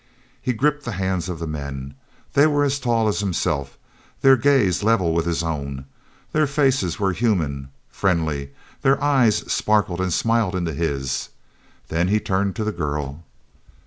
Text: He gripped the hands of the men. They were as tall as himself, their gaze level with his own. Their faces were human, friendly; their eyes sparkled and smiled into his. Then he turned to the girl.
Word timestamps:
He 0.41 0.51
gripped 0.53 0.83
the 0.83 0.93
hands 0.93 1.29
of 1.29 1.37
the 1.37 1.45
men. 1.45 1.93
They 2.33 2.47
were 2.47 2.63
as 2.63 2.79
tall 2.79 3.07
as 3.07 3.19
himself, 3.19 3.77
their 4.21 4.35
gaze 4.35 4.81
level 4.81 5.13
with 5.13 5.27
his 5.27 5.43
own. 5.43 5.85
Their 6.31 6.47
faces 6.47 6.99
were 6.99 7.11
human, 7.13 7.69
friendly; 7.87 8.49
their 8.81 8.99
eyes 8.99 9.43
sparkled 9.53 10.01
and 10.01 10.11
smiled 10.11 10.55
into 10.55 10.73
his. 10.73 11.29
Then 11.89 12.07
he 12.07 12.19
turned 12.19 12.55
to 12.55 12.63
the 12.63 12.71
girl. 12.71 13.21